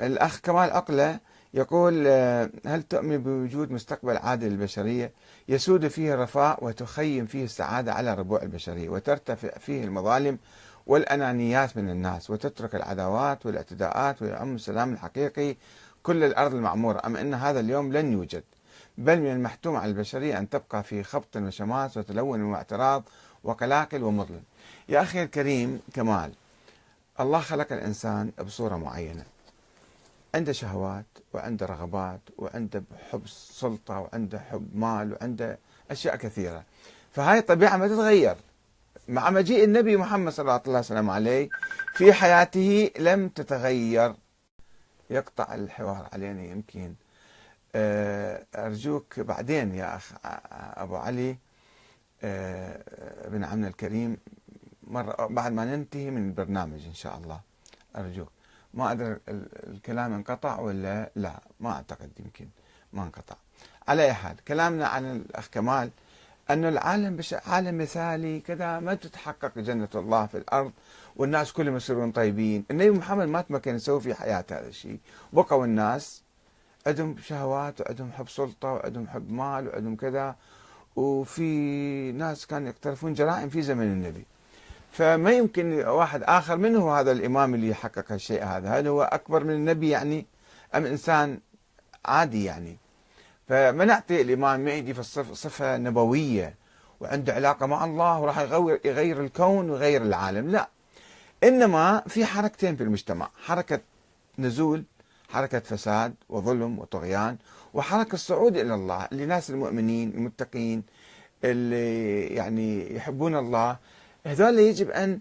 [0.00, 1.18] الأخ كمال عقلة
[1.54, 5.12] يقول آه، هل تؤمن بوجود مستقبل عادل للبشرية؟
[5.48, 10.38] يسود فيه الرفاه وتخيم فيه السعادة على ربوع البشرية وترتفع فيه المظالم
[10.86, 15.56] والأنانيات من الناس وتترك العداوات والإعتداءات ويعم السلام الحقيقي
[16.02, 17.02] كل الأرض المعمورة.
[17.06, 18.44] أم أن هذا اليوم لن يوجد؟
[18.98, 23.02] بل من المحتوم على البشرية أن تبقى في خبط وشماس وتلون واعتراض
[23.44, 24.42] وقلاقل ومظلم.
[24.88, 26.32] يا أخي الكريم كمال
[27.20, 29.33] الله خلق الإنسان بصورة معينة.
[30.34, 35.58] عنده شهوات وعنده رغبات وعنده حب سلطة وعنده حب مال وعنده
[35.90, 36.64] أشياء كثيرة.
[37.12, 38.36] فهاي الطبيعة ما تتغير.
[39.08, 41.48] مع مجيء النبي محمد صلى الله عليه وسلم عليه
[41.94, 44.14] في حياته لم تتغير.
[45.10, 46.94] يقطع الحوار علينا يمكن.
[47.74, 50.12] آه، أرجوك بعدين يا أخ
[50.76, 51.36] أبو علي.
[52.22, 54.16] آه، بن عمنا الكريم
[54.82, 57.40] مرة بعد ما ننتهي من البرنامج إن شاء الله.
[57.96, 58.32] أرجوك.
[58.74, 59.16] ما أدري
[59.66, 61.40] الكلام انقطع ولا لا.
[61.60, 62.46] ما أعتقد يمكن
[62.92, 63.36] ما انقطع.
[63.88, 65.90] على أي حال كلامنا عن الأخ كمال
[66.50, 67.34] أنه العالم بش...
[67.34, 70.72] عالم مثالي كذا ما تتحقق جنة الله في الأرض
[71.16, 72.64] والناس كلهم يصيرون طيبين.
[72.70, 74.98] النبي محمد ما تمكن يسوي في حياته هذا الشيء.
[75.32, 76.22] بقوا الناس
[76.86, 80.36] عندهم شهوات وعندهم حب سلطة وعندهم حب مال وعندهم كذا.
[80.96, 84.26] وفي ناس كانوا يقترفون جرائم في زمن النبي.
[84.94, 88.68] فما يمكن واحد آخر من هو هذا الإمام اللي يحقق الشيء هذا.
[88.68, 90.26] هل هو أكبر من النبي يعني
[90.74, 91.38] أم إنسان
[92.04, 92.76] عادي يعني.
[93.48, 95.02] فما نعطي الإمام مهدي في
[95.34, 96.54] صفة نبوية
[97.00, 100.48] وعنده علاقة مع الله وراح يغير, يغير الكون ويغير العالم.
[100.48, 100.68] لا.
[101.44, 103.28] إنما في حركتين في المجتمع.
[103.44, 103.80] حركة
[104.38, 104.84] نزول
[105.28, 107.36] حركة فساد وظلم وطغيان
[107.74, 110.82] وحركة الصعود إلى الله لناس المؤمنين المتقين
[111.44, 113.76] اللي يعني يحبون الله
[114.26, 115.18] هذول يجب أن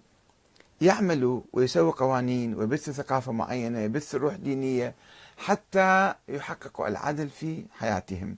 [0.81, 4.93] يعملوا ويسووا قوانين ويبثوا ثقافة معينة يبثوا روح دينية
[5.37, 8.35] حتى يحققوا العدل في حياتهم.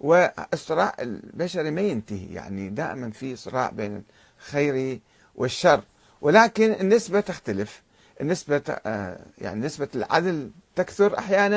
[0.00, 4.02] والصراع البشري ما ينتهي يعني دائما في صراع بين
[4.40, 5.00] الخير
[5.34, 5.82] والشر.
[6.20, 7.82] ولكن النسبة تختلف.
[8.20, 11.46] النسبة آه، يعني نسبة العدل تكثر أحيانا.